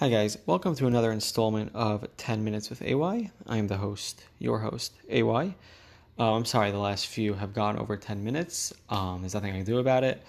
[0.00, 0.38] Hi, guys.
[0.46, 3.30] Welcome to another installment of 10 Minutes with AY.
[3.46, 5.54] I am the host, your host, AY.
[6.18, 8.72] Uh, I'm sorry, the last few have gone over 10 minutes.
[8.88, 10.22] Um, there's nothing I can do about it.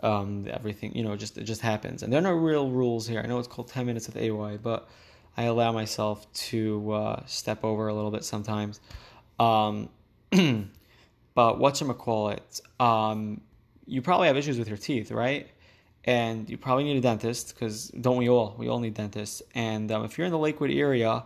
[0.00, 2.04] Um, everything, you know, just it just happens.
[2.04, 3.20] And there are no real rules here.
[3.20, 4.88] I know it's called 10 Minutes with AY, but
[5.36, 8.78] I allow myself to uh, step over a little bit sometimes.
[9.40, 9.88] Um,
[10.30, 13.40] but whatchamacallit, um,
[13.86, 15.48] you probably have issues with your teeth, right?
[16.06, 18.54] And you probably need a dentist because don't we all?
[18.56, 19.42] We all need dentists.
[19.54, 21.24] And um, if you're in the Lakewood area,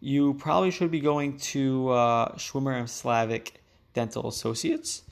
[0.00, 3.60] you probably should be going to uh, Schwimmer and Slavic
[3.92, 5.02] Dental Associates.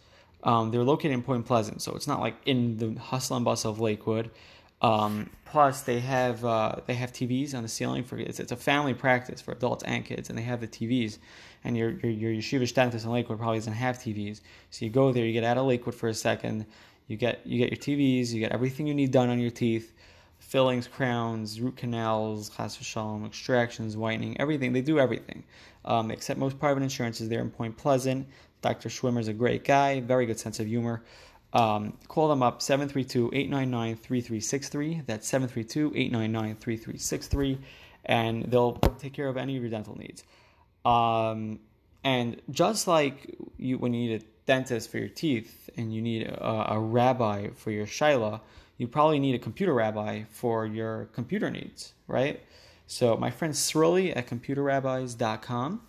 [0.44, 3.72] Um, they're located in Point Pleasant, so it's not like in the hustle and bustle
[3.72, 4.30] of Lakewood.
[4.80, 8.56] Um, plus, they have uh, they have TVs on the ceiling for it's, it's a
[8.56, 11.18] family practice for adults and kids, and they have the TVs.
[11.64, 14.40] And your your, your yeshivish dentist in Lakewood probably doesn't have TVs,
[14.70, 16.66] so you go there, you get out of Lakewood for a second
[17.08, 19.92] you get you get your TVs, you get everything you need done on your teeth,
[20.38, 24.72] fillings, crowns, root canals, chas v'shalom, extractions, whitening, everything.
[24.72, 25.42] They do everything,
[25.84, 27.28] um, except most private insurances.
[27.28, 28.28] They're in Point Pleasant.
[28.60, 28.88] Dr.
[28.88, 31.02] Schwimmer's a great guy, very good sense of humor.
[31.52, 35.06] Um, call them up 732-899-3363.
[35.06, 37.58] That's 732-899-3363
[38.04, 40.24] and they'll take care of any of your dental needs.
[40.84, 41.60] Um,
[42.02, 46.26] and just like you when you need a dentist for your teeth and you need
[46.26, 48.40] a, a rabbi for your shaila,
[48.76, 52.40] you probably need a computer rabbi for your computer needs, right?
[52.86, 55.82] So my friend Sroli at computerrabbis.com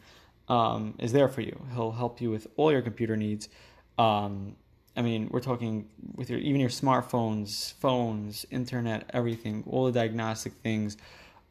[0.49, 1.61] um, is there for you.
[1.73, 3.49] He'll help you with all your computer needs.
[3.97, 4.55] Um,
[4.97, 10.53] I mean, we're talking with your even your smartphones, phones, internet, everything, all the diagnostic
[10.63, 10.97] things.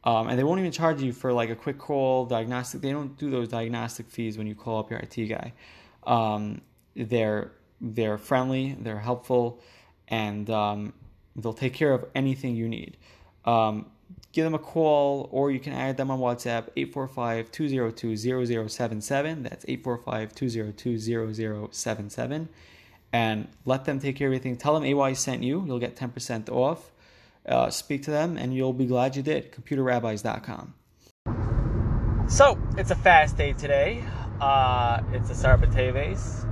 [0.03, 2.81] Um, and they won't even charge you for like a quick call diagnostic.
[2.81, 5.53] They don't do those diagnostic fees when you call up your IT guy.
[6.05, 6.61] Um,
[6.95, 9.59] they're they're friendly, they're helpful,
[10.07, 10.93] and um,
[11.35, 12.97] they'll take care of anything you need.
[13.45, 13.85] Um,
[14.31, 19.43] give them a call, or you can add them on WhatsApp 845-202-0077.
[19.43, 22.47] That's 845-202-0077.
[23.11, 24.55] And let them take care of everything.
[24.55, 25.63] Tell them AY sent you.
[25.65, 26.91] You'll get 10% off.
[27.45, 29.51] Uh, speak to them, and you'll be glad you did.
[29.51, 30.75] ComputerRabbis.com.
[32.27, 34.03] So, it's a fast day today.
[34.39, 36.45] Uh, it's a Sarbateves.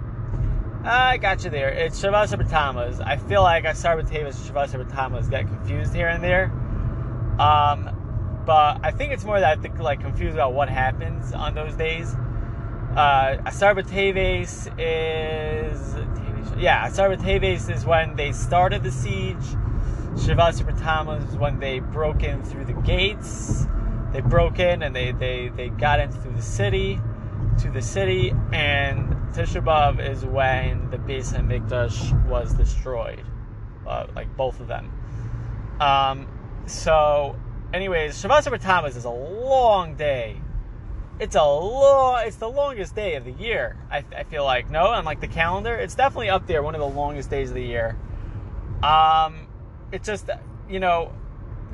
[0.88, 1.68] I got you there.
[1.68, 3.02] It's Shavas Tammuz.
[3.02, 6.46] I feel like I start with Tavis and Shavas Tammuz get confused here and there.
[7.40, 11.56] Um, but I think it's more that I think like confused about what happens on
[11.56, 12.16] those days.
[12.96, 19.36] Uh, Asar Teves is yeah, Asar Teves is when they started the siege.
[20.16, 23.68] Shavas Tammuz is when they broke in through the gates.
[24.14, 27.02] They broke in and they they they got into through the city
[27.60, 33.24] to the city and Tisha B'av is when the Beis Hamikdash was destroyed,
[33.86, 34.92] uh, like both of them.
[35.80, 36.28] Um,
[36.66, 37.36] so,
[37.72, 40.42] anyways, Shavas Tammuz is a long day.
[41.20, 42.24] It's a long.
[42.26, 43.78] It's the longest day of the year.
[43.92, 46.82] I, I feel like no, on like the calendar, it's definitely up there, one of
[46.82, 47.96] the longest days of the year.
[48.82, 49.46] Um,
[49.92, 50.32] it's just
[50.68, 51.14] you know,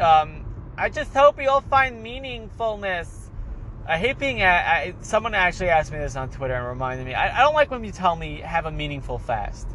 [0.02, 0.46] um,
[0.78, 3.23] I just hope we all find meaningfulness
[3.86, 4.42] I hate being.
[4.42, 7.14] I, someone actually asked me this on Twitter and reminded me.
[7.14, 9.68] I, I don't like when you tell me have a meaningful fast.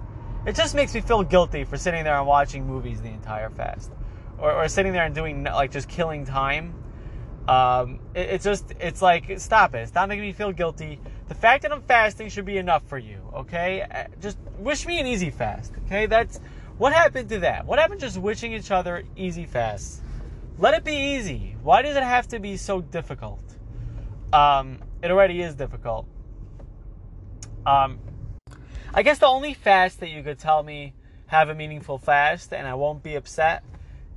[0.47, 3.93] It just makes me feel guilty for sitting there and watching movies the entire fast,
[4.39, 6.75] or, or sitting there and doing like just killing time.
[7.47, 9.89] Um, it, it's just it's like stop it.
[9.89, 11.01] Stop making me feel guilty.
[11.29, 13.21] The fact that I'm fasting should be enough for you.
[13.35, 15.73] Okay, uh, just wish me an easy fast.
[15.85, 16.41] Okay, that's
[16.79, 17.67] what happened to that.
[17.67, 20.01] What happened just wishing each other easy fasts?
[20.59, 21.57] Let it be easy.
[21.63, 23.43] Why does it have to be so difficult?
[24.33, 26.07] Um, it already is difficult.
[27.67, 27.99] Um,
[28.95, 30.95] I guess the only fast that you could tell me
[31.27, 33.63] have a meaningful fast and I won't be upset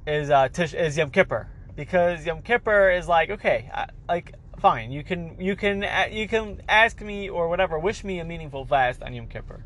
[0.07, 4.91] is uh, Tish, is Yom Kippur because Yom Kippur is like okay, I, like fine,
[4.91, 8.65] you can you can uh, you can ask me or whatever, wish me a meaningful
[8.65, 9.63] fast on Yom Kippur.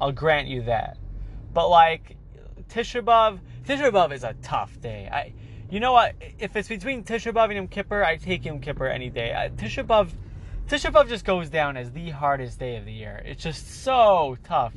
[0.00, 0.96] I'll grant you that.
[1.52, 2.16] But like
[2.70, 5.08] Tisha B'av, B'av is a tough day.
[5.12, 5.34] I
[5.70, 6.14] you know what?
[6.38, 9.32] If it's between Tisha B'av and Yom Kippur, I take Yom Kippur any day.
[9.32, 10.10] Uh, Tisha B'av,
[10.68, 13.22] Tisha B'av just goes down as the hardest day of the year.
[13.24, 14.74] It's just so tough.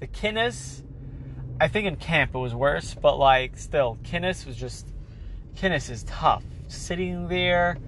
[0.00, 0.82] The Kinnis,
[1.60, 4.88] I think in camp it was worse, but like still, Kinnis was just
[5.56, 6.42] Kinnis is tough.
[6.66, 7.78] Sitting there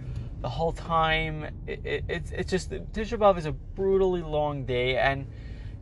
[0.41, 4.99] the whole time, it, it, it's it's just Tisha B'av is a brutally long day,
[4.99, 5.27] and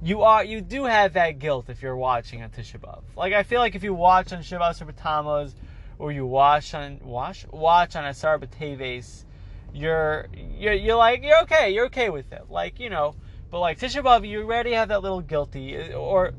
[0.02, 3.02] you are you do have that guilt if you're watching on Tisha B'av.
[3.16, 5.54] Like I feel like if you watch on Shiva Tammuz
[5.98, 9.24] or you watch on watch watch on Asar B'Teves,
[9.72, 12.44] you're you're you're like you're okay, you're okay with it.
[12.50, 13.14] Like you know,
[13.50, 16.32] but like Tisha B'av, you already have that little guilty or.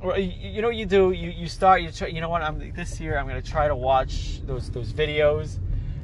[0.00, 1.10] Or you know what you do?
[1.10, 3.74] You you start you try, you know what I'm this year I'm gonna try to
[3.74, 5.58] watch those those videos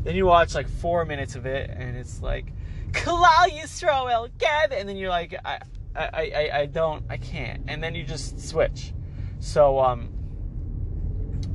[0.04, 2.52] Then you watch like four minutes of it, and it's like,
[2.92, 5.60] Klal Yisrael, Gad, and then you're like, I,
[5.96, 8.92] I, I, I don't, I can't, and then you just switch.
[9.40, 10.12] So, um,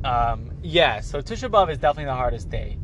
[0.04, 1.00] um, yeah.
[1.00, 2.78] So Tisha B'av is definitely the hardest day.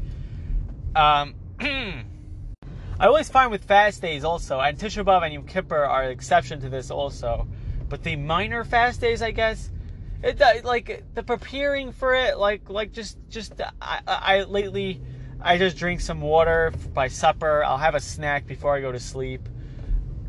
[0.95, 6.05] Um, I always find with fast days also, and Tisha B'av and Yom Kippur are
[6.05, 7.47] an exception to this also.
[7.89, 9.71] But the minor fast days, I guess,
[10.23, 15.01] it like the preparing for it, like like just just I, I lately
[15.41, 17.63] I just drink some water by supper.
[17.65, 19.49] I'll have a snack before I go to sleep,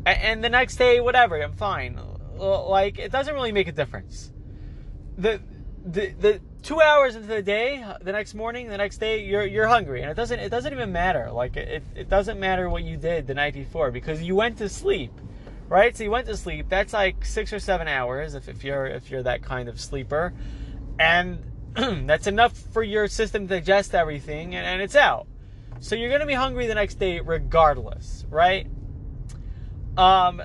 [0.06, 1.98] and, and the next day, whatever, I'm fine.
[2.36, 4.32] Like it doesn't really make a difference.
[5.16, 5.40] The
[5.84, 9.68] the the two hours into the day, the next morning, the next day, you're you're
[9.68, 11.30] hungry, and it doesn't it doesn't even matter.
[11.30, 14.68] Like it it doesn't matter what you did the night before because you went to
[14.68, 15.12] sleep
[15.68, 15.96] right?
[15.96, 16.68] So you went to sleep.
[16.68, 20.32] That's like six or seven hours if, if you're if you're that kind of sleeper,
[20.98, 21.44] and
[21.74, 25.26] that's enough for your system to digest everything, and, and it's out.
[25.80, 28.66] So you're gonna be hungry the next day regardless, right?
[29.96, 30.42] Um,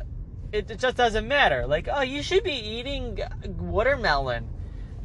[0.51, 1.65] it, it just doesn't matter.
[1.65, 4.50] Like, oh, you should be eating watermelon.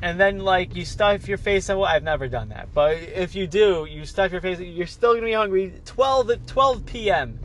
[0.00, 1.68] And then, like, you stuff your face.
[1.68, 2.68] Well, I've never done that.
[2.72, 6.46] But if you do, you stuff your face, you're still to be hungry 12, at
[6.46, 7.40] 12 p.m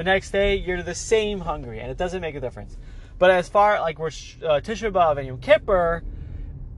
[0.00, 2.76] the next day you're the same hungry, and it doesn't make a difference.
[3.18, 6.02] But as far like we're uh, Tisha B'av and Yom Kippur,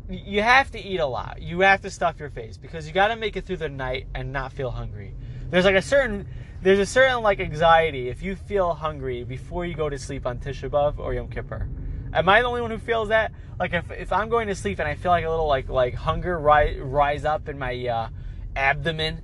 [0.09, 1.41] you have to eat a lot.
[1.41, 4.09] You have to stuff your face because you got to make it through the night
[4.15, 5.15] and not feel hungry.
[5.51, 6.27] There's like a certain
[6.63, 10.39] there's a certain like anxiety if you feel hungry before you go to sleep on
[10.39, 11.69] Tisha B'av or Yom Kippur.
[12.13, 13.33] Am I the only one who feels that?
[13.59, 15.95] Like if, if I'm going to sleep and I feel like a little like like
[15.95, 18.09] hunger rise rise up in my uh,
[18.55, 19.23] abdomen,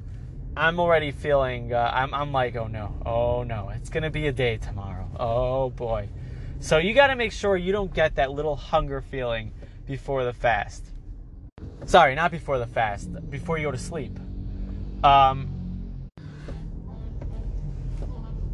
[0.57, 4.33] I'm already feeling, uh, I'm, I'm like, oh no, oh no, it's gonna be a
[4.33, 5.09] day tomorrow.
[5.19, 6.09] Oh boy.
[6.61, 9.53] So you gotta make sure you don't get that little hunger feeling
[9.87, 10.85] before the fast.
[11.87, 14.19] Sorry, not before the fast, before you go to sleep.
[15.05, 16.11] Um,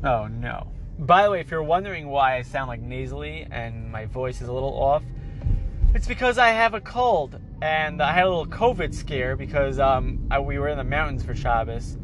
[0.03, 0.74] oh no.
[0.99, 4.49] By the way, if you're wondering why I sound like nasally and my voice is
[4.49, 5.03] a little off,
[5.93, 10.27] it's because I have a cold and I had a little COVID scare because um,
[10.31, 11.97] I, we were in the mountains for Shabbos,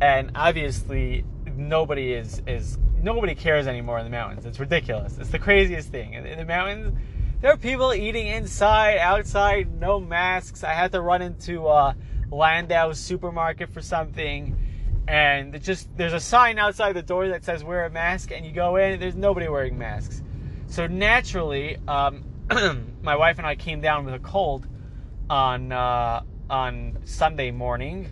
[0.00, 1.24] and obviously
[1.56, 4.46] nobody is is nobody cares anymore in the mountains.
[4.46, 5.18] It's ridiculous.
[5.18, 6.14] It's the craziest thing.
[6.14, 6.96] In, the mountains,
[7.40, 10.64] there are people eating inside, outside, no masks.
[10.64, 11.94] I had to run into uh,
[12.30, 14.56] Landau's supermarket for something,
[15.08, 18.52] and just there's a sign outside the door that says wear a mask, and you
[18.52, 20.22] go in, and there's nobody wearing masks.
[20.66, 22.24] So naturally, um,
[23.02, 24.66] my wife and I came down with a cold
[25.30, 28.10] on uh, on Sunday morning,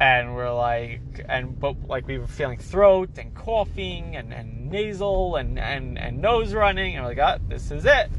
[0.00, 5.36] and we're like, and but like we were feeling throat and coughing and, and nasal
[5.36, 8.10] and, and and nose running, and we're like, oh, this is it,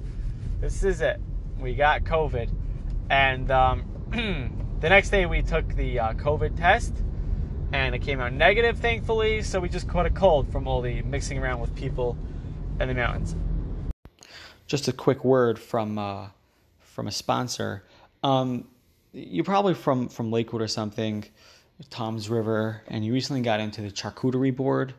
[0.60, 1.20] this is it.
[1.60, 2.52] We got COVID,
[3.10, 3.84] and um,
[4.80, 6.94] the next day we took the uh, COVID test,
[7.74, 9.42] and it came out negative, thankfully.
[9.42, 12.18] So we just caught a cold from all the mixing around with people
[12.80, 13.36] in the mountains
[14.72, 16.28] just a quick word from uh,
[16.80, 17.84] from a sponsor.
[18.24, 18.70] Um,
[19.12, 21.26] you're probably from from Lakewood or something,
[21.90, 24.94] Toms River, and you recently got into the charcuterie board.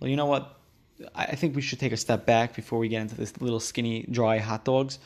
[0.00, 0.58] Well, you know what?
[1.14, 4.06] I think we should take a step back before we get into this little skinny,
[4.10, 4.98] dry hot dogs.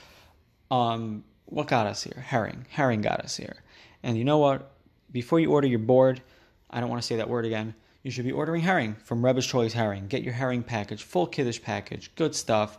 [0.71, 2.23] Um, what got us here?
[2.25, 2.65] Herring.
[2.69, 3.57] Herring got us here.
[4.05, 4.71] And you know what?
[5.11, 6.23] Before you order your board,
[6.71, 7.75] I don't want to say that word again.
[8.03, 10.07] You should be ordering herring from Rebbe's Choice Herring.
[10.07, 12.79] Get your herring package, full kiddush package, good stuff.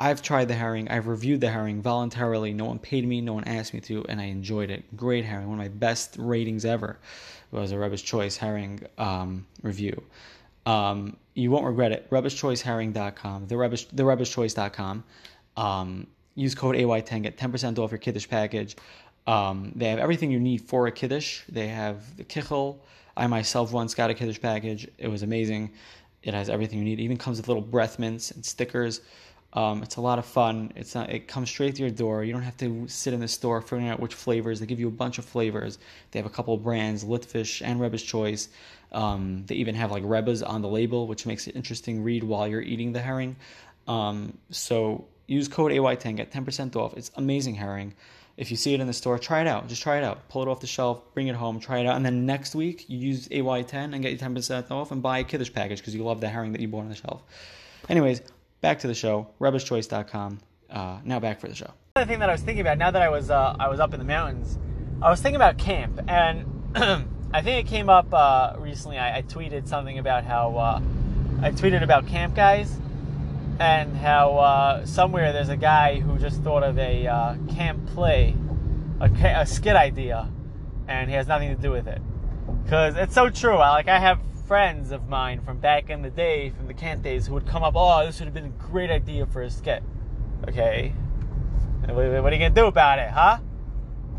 [0.00, 0.88] I've tried the herring.
[0.88, 2.52] I've reviewed the herring voluntarily.
[2.52, 3.20] No one paid me.
[3.20, 4.96] No one asked me to, and I enjoyed it.
[4.96, 5.48] Great herring.
[5.48, 6.98] One of my best ratings ever
[7.52, 10.02] was a Rebbe's Choice herring um, review.
[10.66, 12.10] Um, you won't regret it.
[12.10, 13.46] Rebbe'sChoiceHerring.com.
[13.46, 15.04] The Rebbe's, the Rebbe'sChoice.com.
[15.56, 17.22] Um, use code AY10.
[17.22, 18.76] Get 10% off your Kiddush package.
[19.26, 21.42] Um, they have everything you need for a Kiddush.
[21.48, 22.78] They have the Kichel.
[23.16, 24.88] I myself once got a Kiddush package.
[24.98, 25.72] It was amazing.
[26.22, 26.98] It has everything you need.
[26.98, 29.00] It even comes with little breath mints and stickers.
[29.52, 30.72] Um, it's a lot of fun.
[30.74, 32.24] It's not, it comes straight to your door.
[32.24, 34.58] You don't have to sit in the store figuring out which flavors.
[34.58, 35.78] They give you a bunch of flavors.
[36.10, 38.48] They have a couple brands, Litfish and Rebbe's Choice.
[38.90, 42.48] Um, they even have like Rebbe's on the label, which makes it interesting read while
[42.48, 43.36] you're eating the herring.
[43.86, 46.94] Um, so use code AY10, get 10% off.
[46.96, 47.94] It's amazing herring.
[48.36, 49.68] If you see it in the store, try it out.
[49.68, 50.28] Just try it out.
[50.28, 52.84] Pull it off the shelf, bring it home, try it out, and then next week
[52.88, 56.02] you use AY10 and get your 10% off and buy a Kiddush package because you
[56.02, 57.22] love the herring that you bought on the shelf.
[57.88, 58.22] Anyways,
[58.60, 60.40] back to the show, rubbishchoice.com.
[60.68, 61.70] Uh, now back for the show.
[61.94, 63.92] Another thing that I was thinking about now that I was uh, I was up
[63.92, 64.58] in the mountains,
[65.00, 66.44] I was thinking about camp, and
[67.32, 68.98] I think it came up uh, recently.
[68.98, 70.80] I, I, tweeted something about how uh,
[71.42, 72.76] I tweeted about camp guys,
[73.58, 78.34] and how uh, somewhere there's a guy who just thought of a uh, camp play,
[79.00, 80.28] a, a skit idea,
[80.88, 82.00] and he has nothing to do with it.
[82.64, 83.56] because it's so true.
[83.56, 87.02] I, like I have friends of mine from back in the day, from the camp
[87.02, 89.50] days, who would come up, "Oh, this would have been a great idea for a
[89.50, 89.82] skit."
[90.48, 90.94] Okay,
[91.86, 93.38] what, are you gonna do about it, huh?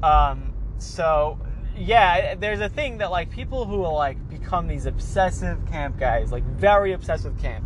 [0.01, 1.39] Um, so
[1.77, 6.32] yeah, there's a thing that like people who will like become these obsessive camp guys,
[6.32, 7.65] like very obsessed with camp.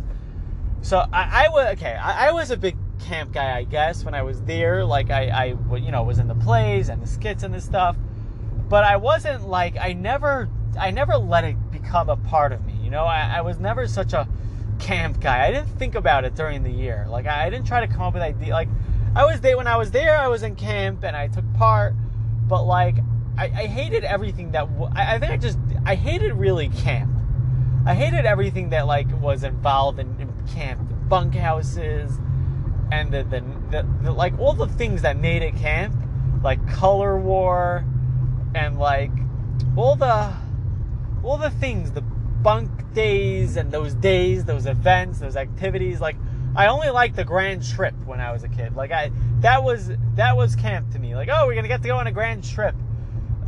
[0.82, 1.94] So I, I was okay.
[1.94, 4.84] I, I, was a big camp guy, I guess, when I was there.
[4.84, 7.96] Like I, I, you know, was in the plays and the skits and the stuff.
[8.68, 12.74] But I wasn't like I never, I never let it become a part of me.
[12.82, 14.28] You know, I, I was never such a
[14.78, 15.46] camp guy.
[15.46, 17.06] I didn't think about it during the year.
[17.08, 18.52] Like I, I didn't try to come up with idea.
[18.52, 18.68] Like
[19.14, 20.16] I was there when I was there.
[20.16, 21.94] I was in camp and I took part.
[22.48, 22.96] But like
[23.36, 27.10] I, I hated everything that I, I think I just I hated really camp.
[27.86, 32.18] I hated everything that like was involved in, in camp, the bunkhouses,
[32.92, 35.94] and the the, the the like all the things that made it camp,
[36.42, 37.84] like color war,
[38.54, 39.12] and like
[39.76, 40.32] all the
[41.22, 46.00] all the things, the bunk days and those days, those events, those activities.
[46.00, 46.16] Like
[46.56, 48.74] I only liked the grand trip when I was a kid.
[48.74, 51.14] Like I that was that was camp to me.
[51.14, 52.74] Like oh, we're gonna get to go on a grand trip.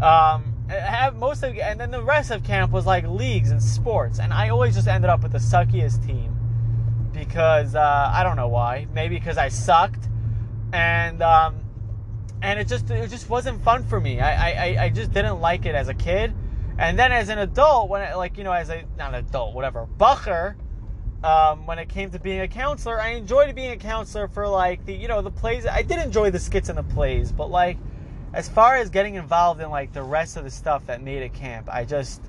[0.00, 4.18] Um, have most of, and then the rest of camp was like leagues and sports,
[4.18, 6.31] and I always just ended up with the suckiest team
[7.26, 8.86] because uh, I don't know why.
[8.92, 10.08] Maybe because I sucked,
[10.72, 11.60] and um,
[12.42, 14.20] and it just it just wasn't fun for me.
[14.20, 16.34] I, I I just didn't like it as a kid,
[16.78, 19.54] and then as an adult, when it, like you know as a not an adult,
[19.54, 20.56] whatever, bochur.
[21.22, 24.84] Um, when it came to being a counselor, I enjoyed being a counselor for like
[24.84, 25.64] the you know the plays.
[25.66, 27.78] I did enjoy the skits and the plays, but like
[28.34, 31.28] as far as getting involved in like the rest of the stuff that made a
[31.28, 32.20] camp, I just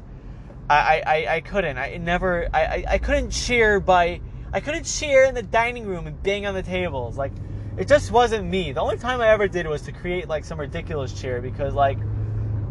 [0.69, 1.79] I I, I couldn't.
[1.79, 4.21] I never I, I, I couldn't cheer by
[4.53, 7.17] I couldn't cheer in the dining room and bang on the tables.
[7.17, 7.33] Like
[7.77, 8.71] it just wasn't me.
[8.71, 11.97] The only time I ever did was to create like some ridiculous cheer because like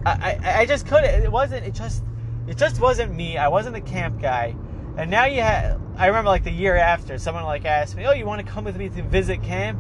[0.07, 2.03] I, I, I just couldn't it wasn't it just
[2.47, 3.37] it just wasn't me.
[3.37, 4.57] I wasn't the camp guy.
[4.97, 8.13] And now you have I remember like the year after someone like asked me, "Oh,
[8.13, 9.79] you want to come with me to visit camp?"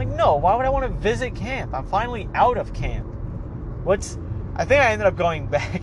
[0.00, 1.74] like, no, why would I want to visit camp?
[1.74, 3.06] I'm finally out of camp.
[3.84, 4.18] What's,
[4.56, 5.82] I think I ended up going back,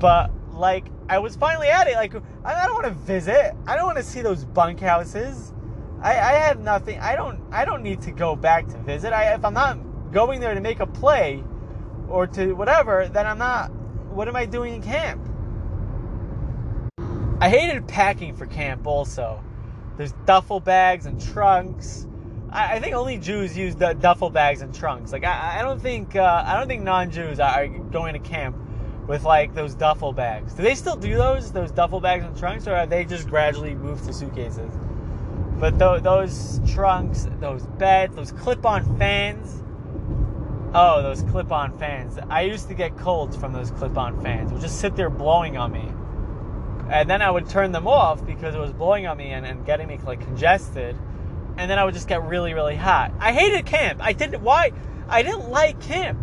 [0.00, 1.94] but like, I was finally at it.
[1.94, 3.54] Like, I don't want to visit.
[3.66, 5.52] I don't want to see those bunkhouses.
[6.02, 6.98] I, I had nothing.
[7.00, 9.12] I don't, I don't need to go back to visit.
[9.12, 9.78] I, if I'm not
[10.12, 11.42] going there to make a play
[12.08, 13.72] or to whatever, then I'm not,
[14.12, 15.30] what am I doing in camp?
[17.40, 19.42] I hated packing for camp also.
[19.96, 22.06] There's duffel bags and trunks
[22.54, 25.12] I, I think only Jews use duffel bags and trunks.
[25.12, 28.56] Like I, I don't think uh, I don't think non-Jews are going to camp
[29.06, 30.54] with like those duffel bags.
[30.54, 33.74] Do they still do those those duffel bags and trunks, or have they just gradually
[33.74, 34.72] moved to suitcases?
[35.58, 39.62] But th- those trunks, those beds, those clip-on fans.
[40.74, 42.18] Oh, those clip-on fans.
[42.28, 44.52] I used to get colds from those clip-on fans.
[44.52, 45.88] Would just sit there blowing on me.
[46.90, 49.64] And then I would turn them off because it was blowing on me and, and
[49.64, 50.98] getting me like congested
[51.56, 53.12] and then I would just get really, really hot.
[53.18, 54.00] I hated camp.
[54.02, 54.42] I didn't.
[54.42, 54.72] Why?
[55.08, 56.18] I didn't like camp.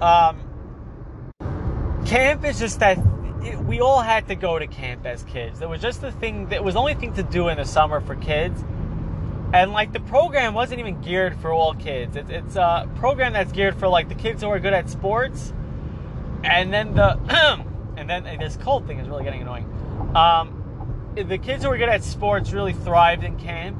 [0.00, 0.40] Um,
[2.06, 2.98] camp is just that
[3.42, 5.60] it, we all had to go to camp as kids.
[5.60, 8.00] It was just the thing that was the only thing to do in the summer
[8.00, 8.62] for kids.
[9.52, 12.16] And like the program wasn't even geared for all kids.
[12.16, 15.52] It, it's a program that's geared for like the kids who are good at sports,
[16.42, 17.18] and then the
[17.96, 19.64] and then this cold thing is really getting annoying.
[20.14, 23.78] Um, the kids who are good at sports really thrived in camp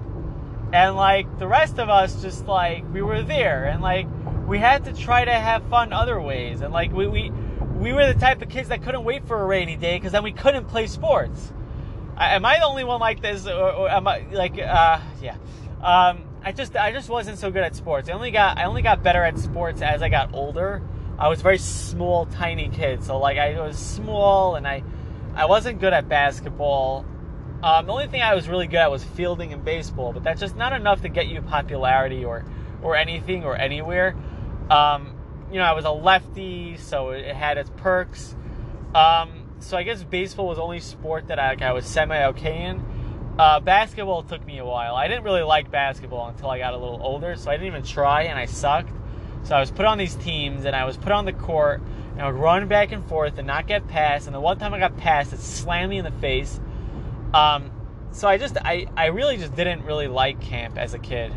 [0.73, 4.07] and like the rest of us just like we were there and like
[4.47, 7.33] we had to try to have fun other ways and like we we,
[7.79, 10.23] we were the type of kids that couldn't wait for a rainy day because then
[10.23, 11.53] we couldn't play sports.
[12.17, 15.37] I, am i the only one like this or, or am i like uh yeah.
[15.83, 18.09] Um i just i just wasn't so good at sports.
[18.09, 20.83] I only got i only got better at sports as i got older.
[21.19, 24.83] I was very small tiny kid so like i was small and i
[25.35, 27.05] i wasn't good at basketball.
[27.63, 30.41] Um, the only thing I was really good at was fielding and baseball, but that's
[30.41, 32.45] just not enough to get you popularity or
[32.83, 34.15] or anything or anywhere.
[34.71, 35.16] Um,
[35.51, 38.35] you know, I was a lefty, so it had its perks.
[38.95, 42.65] Um, so I guess baseball was the only sport that I, I was semi okay
[42.65, 42.85] in.
[43.39, 44.95] Uh, basketball took me a while.
[44.95, 47.83] I didn't really like basketball until I got a little older, so I didn't even
[47.83, 48.93] try, and I sucked.
[49.45, 52.23] So I was put on these teams, and I was put on the court, and
[52.23, 54.27] I would run back and forth and not get passed.
[54.27, 56.59] And the one time I got passed, it slammed me in the face
[57.35, 57.71] um,
[58.13, 61.33] so I just I, I really just didn't really like camp as a kid.